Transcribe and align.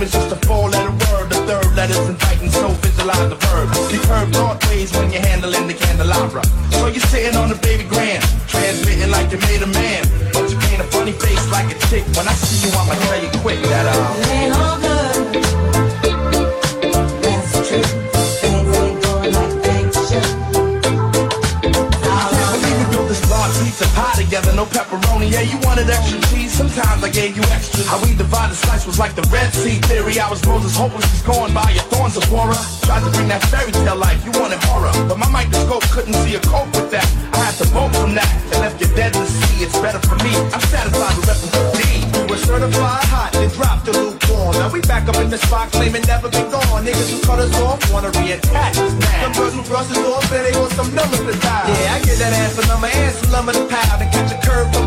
The 0.00 0.06
loving 0.06 0.08
that 0.08 0.08
you 0.08 0.08
claim 0.08 0.08
is 0.08 0.12
just 0.12 0.32
a 0.32 0.36
four-letter 0.46 0.90
word. 0.90 1.28
The 1.28 1.36
third 1.44 1.76
letter's 1.76 2.08
inviting, 2.08 2.50
so 2.50 2.68
visualize 2.80 3.28
the 3.28 3.36
verb. 3.36 3.68
You 3.92 4.00
curve 4.00 4.32
thought 4.32 4.64
ways 4.68 4.92
when 4.96 5.12
you're 5.12 5.20
handling 5.20 5.66
the 5.66 5.74
candelabra. 5.74 6.42
So 6.72 6.86
you're 6.86 7.00
sitting 7.00 7.36
on 7.36 7.48
the 7.50 7.56
baby 7.56 7.84
grand, 7.84 8.24
transmitting 8.48 9.10
like 9.10 9.30
you 9.30 9.38
made 9.38 9.62
a 9.62 9.66
man. 9.66 10.08
But 10.32 10.48
you 10.50 10.56
paint 10.58 10.80
a 10.80 10.84
funny 10.84 11.12
face 11.12 11.44
like 11.52 11.68
a 11.68 11.78
chick. 11.88 12.04
When 12.16 12.26
I 12.26 12.32
see 12.32 12.68
you, 12.68 12.72
I'ma 12.72 12.94
tell 12.94 13.20
you 13.22 13.30
quick 13.44 13.60
that 13.68 13.86
uh. 13.86 14.16
It 14.16 14.28
ain't 14.40 14.54
all 14.56 14.78
good. 14.80 15.16
That's 17.20 17.52
true. 17.68 17.84
Things 18.40 18.72
ain't 18.80 19.02
going 19.04 19.32
like 19.36 19.54
they 19.60 19.84
should. 20.00 20.28
Can't 22.00 22.56
believe 22.56 22.76
we 22.80 22.84
built 22.88 23.08
this 23.08 23.20
large 23.28 23.52
pizza 23.60 23.84
pie 23.92 24.16
together, 24.16 24.52
no 24.56 24.64
pepperoni. 24.64 25.28
Yeah, 25.30 25.44
you 25.44 25.58
wanted 25.60 25.90
extra 25.90 26.16
cheese. 26.32 26.52
Sometimes 26.52 27.04
I 27.04 27.10
gave 27.10 27.36
you 27.36 27.42
extra. 27.52 27.84
We 28.00 28.08
divided 28.16 28.29
slice 28.29 28.29
was 28.90 28.98
like 28.98 29.14
the 29.14 29.22
Red 29.30 29.54
Sea 29.54 29.78
theory. 29.86 30.18
I 30.18 30.26
was 30.28 30.42
Moses, 30.44 30.74
hopeless, 30.74 31.06
was 31.14 31.22
going 31.22 31.54
by 31.54 31.70
your 31.70 31.86
thorns 31.94 32.16
of 32.18 32.24
horror. 32.26 32.58
Tried 32.82 33.06
to 33.06 33.10
bring 33.14 33.30
that 33.30 33.38
fairy 33.46 33.70
tale 33.70 33.94
life, 33.94 34.18
you 34.26 34.34
wanted 34.34 34.58
horror. 34.66 34.90
But 35.06 35.14
my 35.14 35.30
microscope 35.30 35.86
couldn't 35.94 36.14
see 36.26 36.34
a 36.34 36.42
cope 36.42 36.74
with 36.74 36.90
that. 36.90 37.06
I 37.30 37.46
had 37.46 37.54
to 37.62 37.70
vote 37.70 37.94
from 37.94 38.18
that. 38.18 38.26
They 38.50 38.58
left 38.58 38.82
you 38.82 38.90
dead 38.98 39.14
in 39.14 39.22
the 39.22 39.30
sea. 39.30 39.62
It's 39.62 39.78
better 39.78 40.02
for 40.02 40.18
me. 40.26 40.34
I'm 40.50 40.64
satisfied 40.74 41.14
with 41.14 41.30
repping 41.30 41.52
for 41.54 41.66
D. 41.78 42.02
We 42.18 42.34
were 42.34 42.42
certified 42.42 43.06
hot, 43.06 43.30
then 43.30 43.46
dropped 43.54 43.86
the 43.86 43.94
lukewarm. 43.94 44.58
Now 44.58 44.74
we 44.74 44.82
back 44.82 45.06
up 45.06 45.22
in 45.22 45.30
the 45.30 45.38
spot, 45.38 45.70
claiming 45.70 46.02
never 46.10 46.26
been 46.26 46.50
gone. 46.50 46.82
Niggas 46.82 47.14
who 47.14 47.22
cut 47.22 47.38
us 47.38 47.54
off 47.62 47.78
wanna 47.94 48.10
reattach. 48.10 48.74
Some 48.74 49.32
girls 49.38 49.54
who 49.54 49.62
brush 49.70 49.86
us 49.86 50.02
off, 50.02 50.26
say 50.26 50.50
they 50.50 50.58
want 50.58 50.74
some 50.74 50.90
numbers 50.98 51.22
to 51.22 51.34
die. 51.38 51.70
Yeah, 51.78 51.94
I 51.94 51.98
get 52.02 52.18
that 52.18 52.34
ass 52.42 52.58
a 52.58 52.66
number 52.66 52.90
and 52.90 53.14
some 53.14 53.30
lumber 53.30 53.54
to 53.54 53.64
pound 53.70 54.02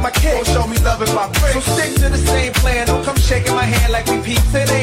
my 0.03 0.11
kick. 0.11 0.35
Don't 0.35 0.47
show 0.47 0.67
me 0.67 0.77
love 0.79 1.01
if 1.01 1.15
I 1.15 1.31
break. 1.39 1.53
So 1.53 1.61
stick 1.61 1.95
to 2.03 2.09
the 2.09 2.17
same 2.17 2.51
plan. 2.53 2.87
Don't 2.87 3.03
come 3.05 3.15
shaking 3.15 3.55
my 3.55 3.63
hand 3.63 3.91
like 3.91 4.05
we 4.07 4.19
peeps. 4.21 4.53
It 4.53 4.69
ain't 4.69 4.82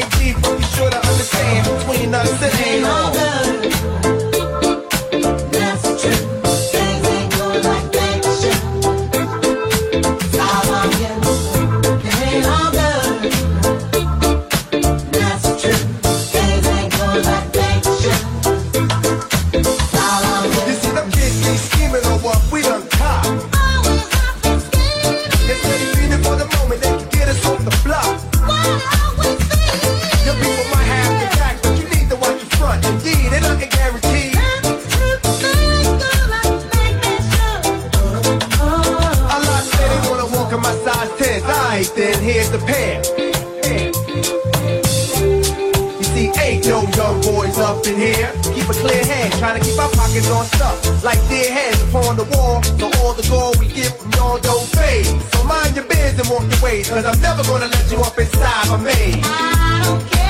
up 47.80 47.86
in 47.86 47.96
here. 47.96 48.32
Keep 48.54 48.68
a 48.68 48.74
clear 48.74 49.04
head, 49.04 49.32
trying 49.32 49.60
to 49.60 49.66
keep 49.66 49.78
our 49.78 49.90
pockets 49.90 50.30
on 50.30 50.44
stuff. 50.46 51.04
Like 51.04 51.18
dead 51.28 51.50
heads 51.50 51.82
upon 51.88 52.16
the 52.16 52.24
wall. 52.36 52.62
So 52.62 52.90
all 53.00 53.14
the 53.14 53.26
gold 53.28 53.58
we 53.58 53.68
get 53.68 53.96
from 53.98 54.12
y'all 54.12 54.38
don't 54.38 54.66
fade. 54.76 55.06
So 55.32 55.44
mind 55.44 55.76
your 55.76 55.86
biz 55.86 56.18
and 56.18 56.28
walk 56.28 56.44
your 56.50 56.62
ways. 56.62 56.88
Cause 56.88 57.04
I'm 57.04 57.20
never 57.20 57.42
gonna 57.44 57.68
let 57.68 57.90
you 57.90 57.98
up 57.98 58.18
inside 58.18 58.68
my 58.68 58.76
maze. 58.76 59.16
I 59.24 59.82
don't 59.84 60.04
care 60.10 60.29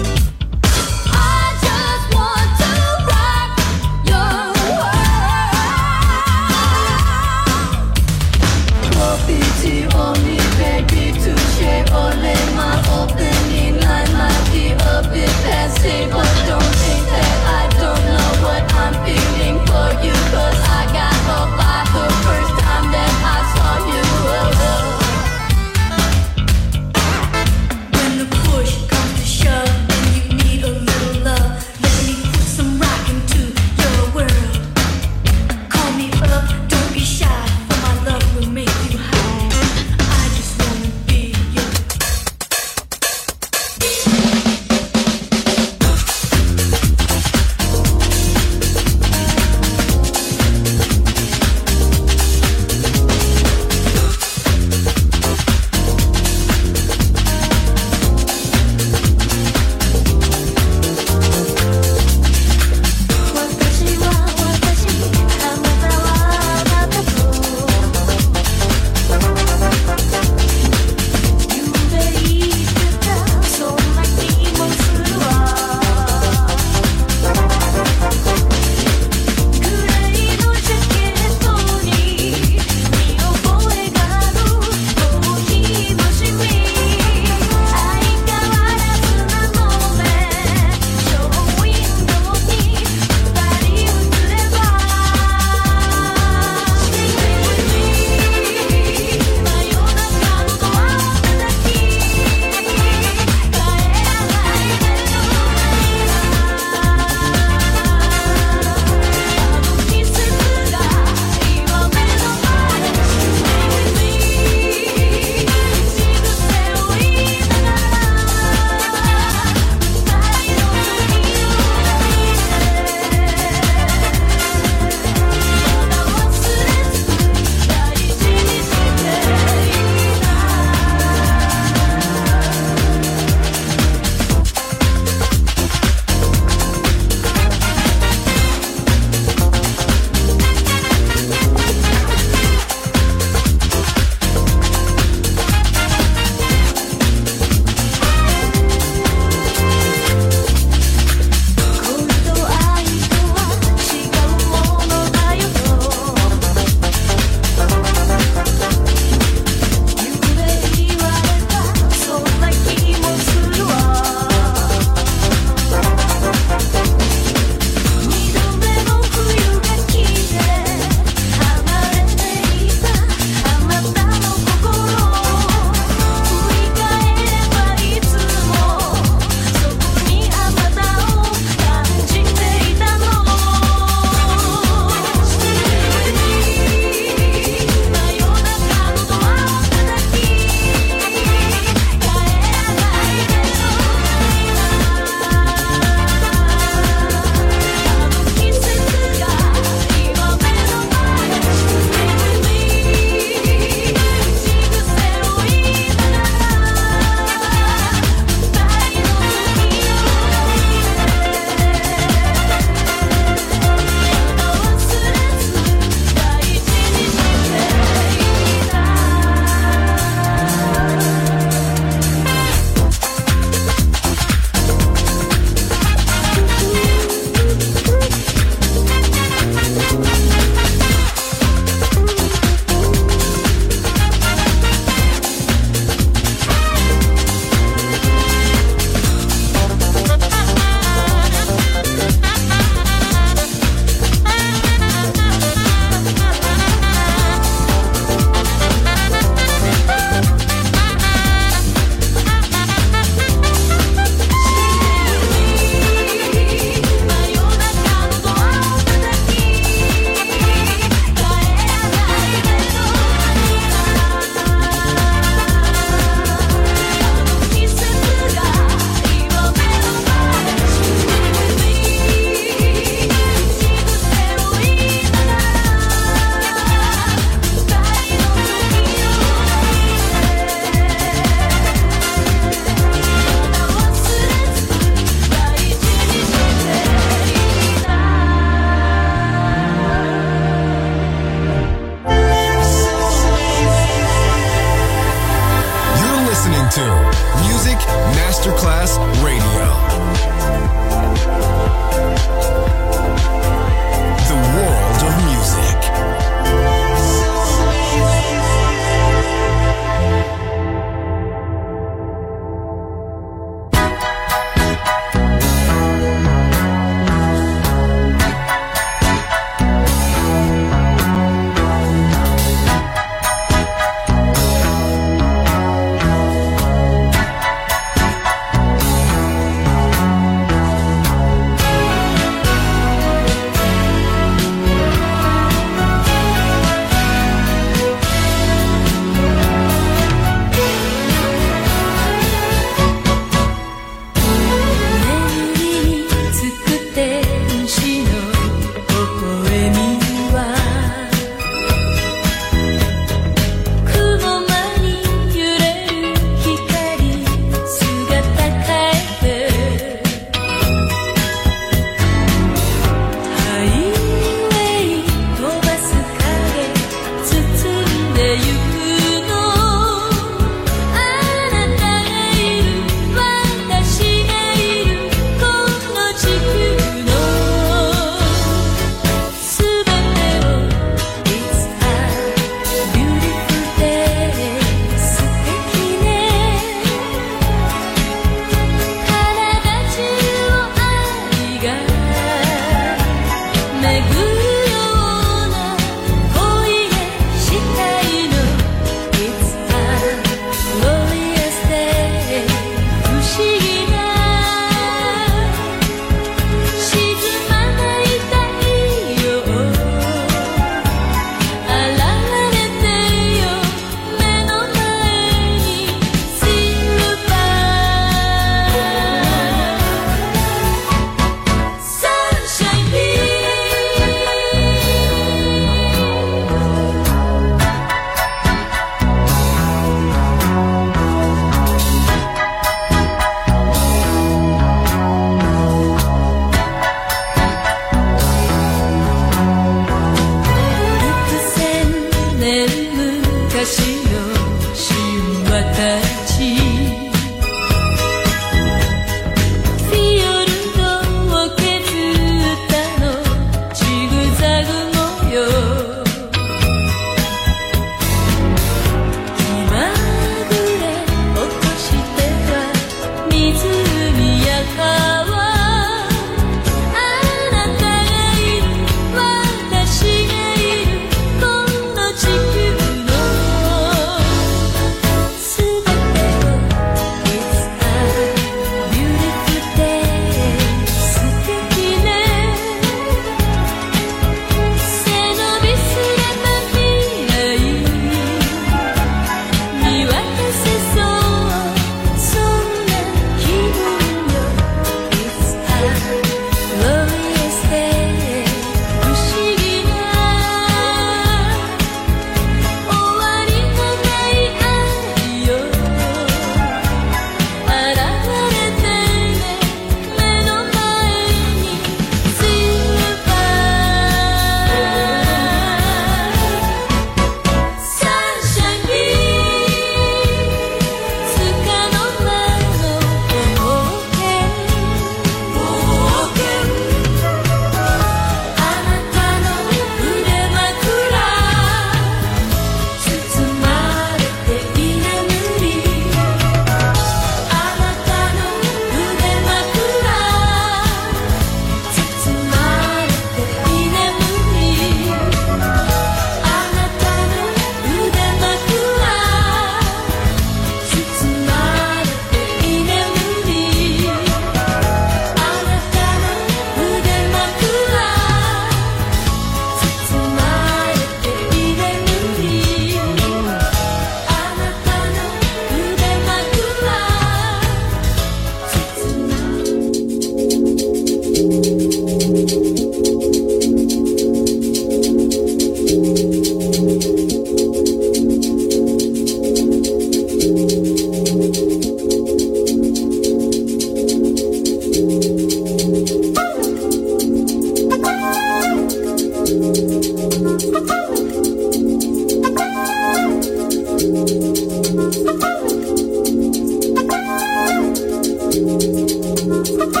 Müzik 598.81 600.00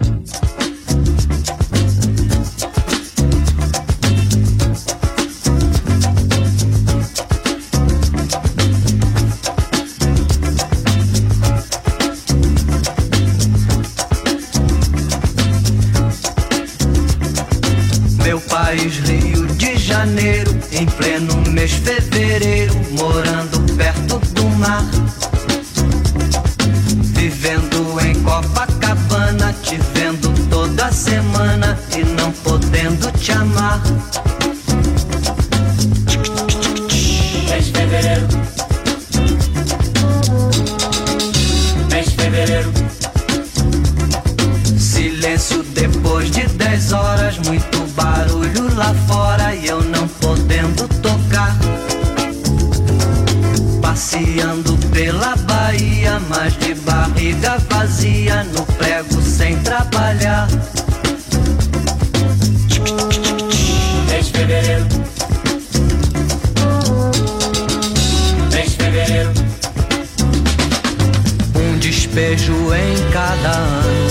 Despejo 72.21 72.53
em 72.75 72.93
cada 73.09 73.49
ano. 73.49 74.07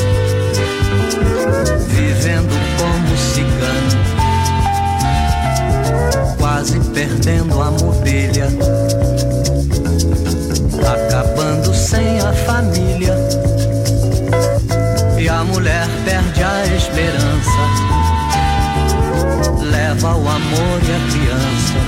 Vivendo 1.87 2.53
como 2.77 3.17
cigano. 3.17 4.01
Quase 6.37 6.81
perdendo 6.93 7.63
a 7.63 7.71
mobília. 7.71 8.49
Acabando 10.93 11.73
sem 11.73 12.19
a 12.19 12.33
família. 12.33 13.15
E 15.17 15.29
a 15.29 15.45
mulher 15.45 15.87
perde 16.05 16.43
a 16.43 16.67
esperança. 16.67 17.61
Leva 19.63 20.17
o 20.17 20.29
amor 20.29 20.81
e 20.83 20.91
a 20.97 21.01
criança. 21.13 21.79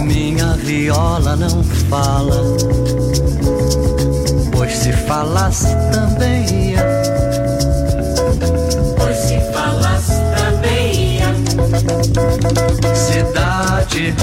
Minha 0.00 0.52
viola 0.58 1.34
não 1.34 1.64
fala. 1.90 2.85
Falasse 5.16 5.74
também 5.92 6.72
ia. 6.72 6.86
Pois 8.98 9.16
se 9.16 9.40
falasse 9.50 10.12
também 10.36 11.16
ia. 11.16 11.34
Cidade 12.94 14.14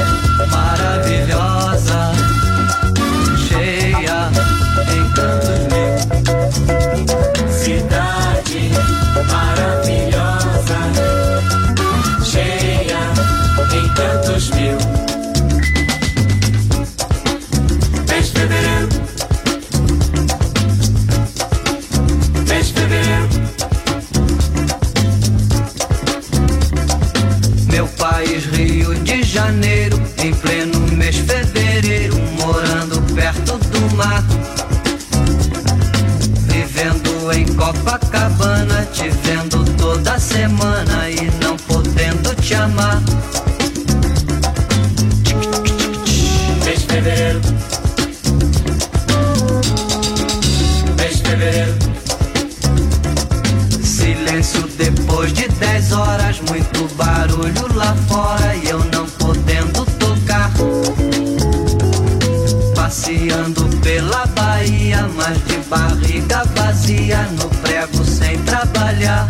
no 67.44 67.50
prego 67.62 68.04
sem 68.06 68.38
trabalhar. 68.44 69.28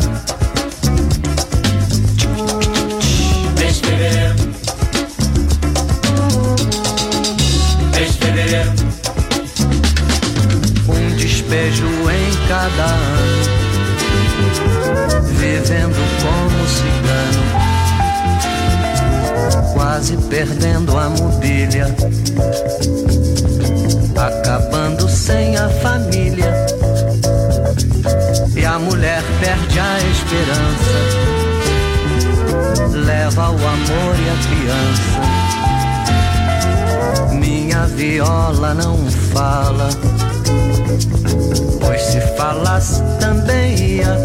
Um 10.87 11.15
despejo 11.15 11.85
em 12.09 12.47
cada 12.47 12.85
ano. 12.85 13.43
Vivendo 15.39 15.97
como 16.21 16.67
cigano, 16.69 17.43
quase 19.73 20.17
perdendo 20.29 20.97
a 20.97 21.09
mobília, 21.09 21.87
acabando 24.15 25.09
sem 25.09 25.57
a 25.57 25.69
família. 25.69 26.82
Perde 29.43 29.77
a 29.77 29.97
esperança, 29.99 30.97
leva 32.93 33.49
o 33.49 33.55
amor 33.57 34.15
e 34.17 34.29
a 34.29 34.37
criança. 34.47 35.19
Minha 37.33 37.85
viola 37.87 38.73
não 38.73 38.97
fala. 39.33 39.89
Pois 41.81 42.01
se 42.03 42.21
falasse 42.37 43.03
também 43.19 43.75
ia. 43.97 44.17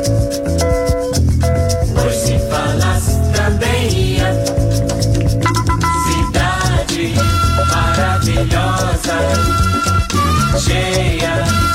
Pois 2.01 2.15
se 2.15 2.39
falasse 2.49 3.19
também 3.35 3.89
ia. 3.91 4.33
Cidade 6.07 7.15
maravilhosa, 7.73 9.17
cheia 10.61 11.68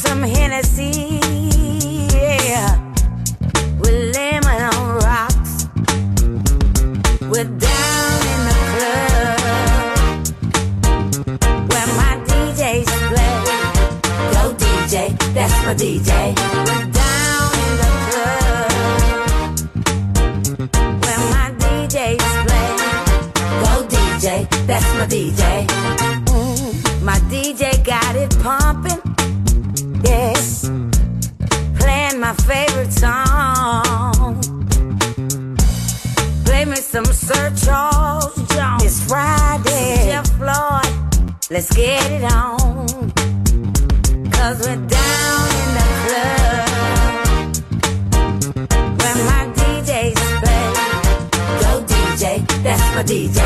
some 0.00 0.22
Hennessy, 0.22 1.20
yeah, 2.14 2.76
with 3.80 4.14
lemon 4.16 4.60
on 4.74 4.96
rocks. 5.04 5.52
We're 7.20 7.44
down 7.44 8.20
in 8.32 8.40
the 8.48 8.56
club 8.72 9.40
where 11.70 11.90
my 12.00 12.12
DJs 12.28 12.90
play. 13.10 13.34
Go 14.32 14.42
DJ, 14.62 14.94
that's 15.34 15.58
my 15.66 15.74
DJ. 15.74 16.10
We're 16.66 16.86
down 17.00 17.50
in 17.64 17.72
the 17.82 17.90
club 18.08 18.70
where 21.04 21.22
my 21.34 21.46
DJs 21.62 22.28
play. 22.46 22.68
Go 23.62 23.72
DJ, 23.88 24.26
that's 24.66 24.90
my 24.94 25.04
DJ. 25.06 25.79
Let's 41.52 41.68
get 41.74 42.12
it 42.12 42.22
on. 42.32 43.10
Cause 44.30 44.60
we're 44.60 44.76
down 44.86 45.48
in 45.60 45.74
the 45.74 45.86
club. 46.06 46.68
Where 49.00 49.16
my 49.26 49.42
DJs 49.56 50.20
play. 50.42 50.66
Go 51.60 51.70
DJ, 51.90 52.22
that's 52.62 52.86
my 52.94 53.02
DJ. 53.02 53.38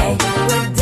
We're 0.51 0.74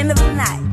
end 0.00 0.10
of 0.10 0.16
the 0.16 0.32
night. 0.32 0.69